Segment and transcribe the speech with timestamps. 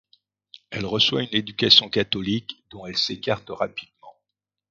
[0.71, 4.15] Elle reçoit une éducation catholique dont elle s'écarte rapidement.